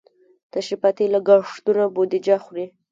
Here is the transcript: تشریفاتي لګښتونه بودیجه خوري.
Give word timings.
تشریفاتي 0.53 1.05
لګښتونه 1.13 1.83
بودیجه 1.95 2.37
خوري. 2.43 2.65